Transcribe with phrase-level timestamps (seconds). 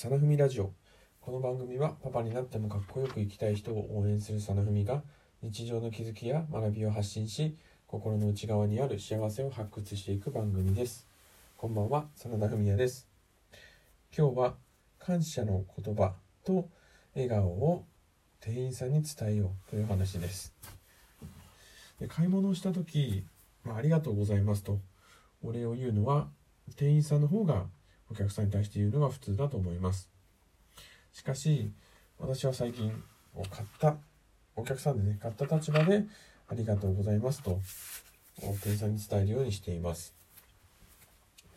[0.00, 0.72] サナフミラジオ。
[1.20, 5.02] この番組はパパになってもかっこよく生きたい人を応援するサナフミが
[5.42, 11.06] 日常の気づきや学びを発信し心の内側にある幸せを発掘していく番組です。
[11.58, 13.08] こんばんは真田文也です。
[14.16, 14.54] 今日は
[14.98, 16.14] 感謝の言葉
[16.46, 16.70] と
[17.14, 17.84] 笑顔を
[18.40, 20.54] 店員さんに伝えようという話です。
[22.00, 23.26] で買い物をした時、
[23.64, 24.80] まあ、ありがとうございますと
[25.42, 26.28] お礼を言うのは
[26.76, 27.66] 店員さんの方が
[28.10, 30.10] お客さんに対して言うのが普通だと思います。
[31.12, 31.70] しかし
[32.18, 32.92] 私は最近
[33.34, 33.96] を買った
[34.56, 36.04] お客さんでね買った立場で
[36.48, 37.60] ありがとうございますと
[38.40, 40.14] 店員さんに伝えるようにしています。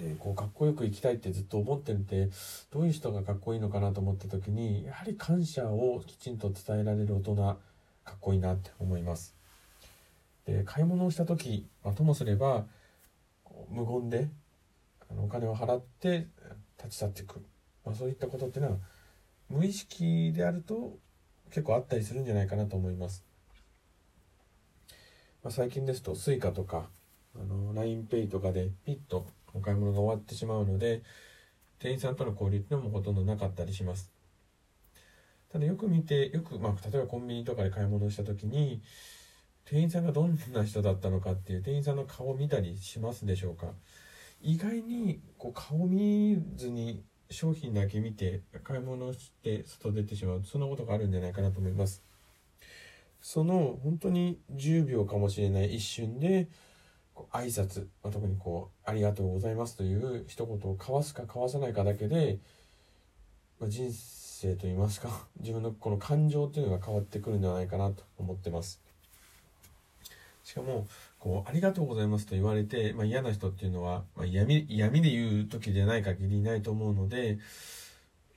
[0.00, 2.30] でこうかっこよく生きたいってずっと思ってるって
[2.70, 7.56] どういう人がかっこいいのかなと思った時にやはり感謝をきちんと伝えられる大人か
[8.12, 9.34] っこいいなって思います。
[10.46, 12.64] で買い物をした時、まあ、ともすれば
[13.70, 14.28] 無言で
[15.10, 16.26] あのお金を払って
[16.84, 17.40] 立ち去っていく、
[17.84, 18.78] まあ、そういったことっていうのは
[19.48, 20.98] 無意識であると
[21.50, 23.24] 結構あったりするんじゃないかなと思います、
[25.42, 26.86] まあ、最近ですと Suica とか
[27.34, 31.02] あの LINEPay とかでピッとお買い物が終わってしまうので
[31.78, 34.12] 店員さんとの交流っていうのもほとんどなかったりします。
[35.52, 38.80] ただよく見てよく、まあ、例えばコンビニとかで買い物した時に
[39.64, 43.66] 店員さんがどんな人だったのかっていう店員さんの顔を見たりしますでしょうか。
[44.42, 52.02] 意外にこう顔見ずに商品だけ見て買い物して外出てしまうそんなことがあるんじゃないかなと思います。
[53.20, 56.48] その本当に10秒かもしれない一瞬で
[57.30, 62.40] 挨拶、まあ、特にこう「ありがとうございます」という一言を交わすか交わさないかだけで、
[63.60, 68.82] まあ、人生といいますか自分のこの感情っていうのが変わってくるんじゃないかなと思ってます。
[70.44, 70.86] しかも
[71.18, 77.38] こう「ありがとうございます」と言われて、まあ、嫌な人っていうのは、まあ、嫌味嫌味で言う時でない限りいないと思うので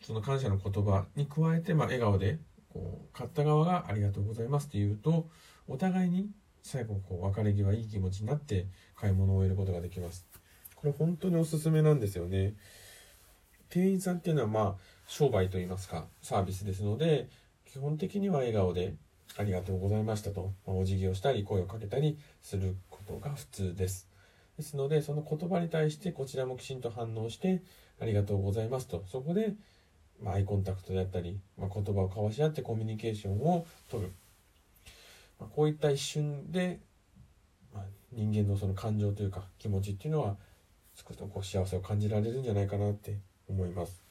[0.02, 2.40] その感謝の言葉に加えて、まあ、笑顔で
[2.70, 5.28] こう買った側が「ありがとうございます」って言うと
[5.68, 6.30] お互いに
[6.62, 10.28] 最後こう別れ際いい気持ちになって買い物を終えることができます。
[10.76, 12.54] これ本当におすすめなんですよね。
[13.70, 14.76] 店員さんっていうのはまあ
[15.08, 17.30] 商売といいますかサービスですので
[17.66, 18.94] 基本的には笑顔で
[19.38, 24.08] ありがとうございましたと、まあ、お辞儀をしたり声をかけたりすることが普通です。
[24.58, 27.62] ですのでその言葉に対してこちらもきちんと反応して
[28.00, 29.04] ありがとうございますと。
[29.08, 29.54] そこで、
[30.22, 34.14] まあ、アイコンタクトであったり、まあ、言葉を交わし合ってコミュニケーションをとる。
[35.40, 36.80] まあ、こういった一瞬で、
[37.74, 40.38] まあ、人間のその感情というか気持ちっていうのは
[40.96, 43.18] 少しこう幸せを感じられるんじゃないかなって
[43.50, 44.02] 思います。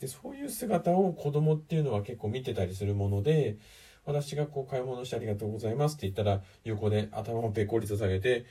[0.00, 3.56] でそういう姿を子供っていうのは結構見てたりするもので
[4.06, 8.44] 私がこう買い物してありがとうございますって言ったら横で頭をぺこりと下げて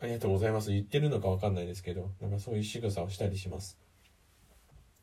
[0.00, 3.76] ありがとうございます言ってるのかわかんないですけどなんかそういう仕草をしたりします。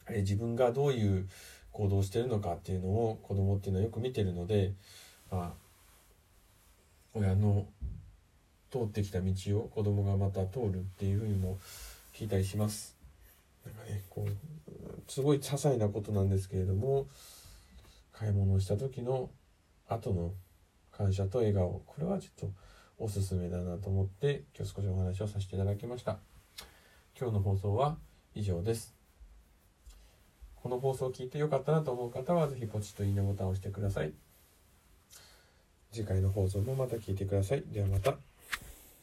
[0.09, 1.27] え自分がどういう
[1.71, 4.73] 行動をしてるのかっていうのを子供っていうのはよく見てるので、
[5.29, 5.67] まあ、
[7.13, 7.67] 親の
[8.71, 11.59] 通ってきた道を子供がまた通るっていうふうにも
[12.13, 12.95] 聞いたりします。
[13.65, 17.05] なんかねこうすごい些細なことなんですけれども
[18.13, 19.29] 買い物をした時の
[19.87, 20.33] 後の
[20.91, 22.51] 感謝と笑顔これはちょっと
[22.97, 26.17] おすすめだなと思って今日少しお話をさせていただきました
[27.19, 27.97] 今日の放送は
[28.33, 28.95] 以上です
[30.55, 34.13] この放送を聞いてよかったなと思う方は是非ポチッといいねボタンを押してください
[35.91, 37.63] 次回の放送もまた聞いてください。
[37.71, 38.17] ではまた。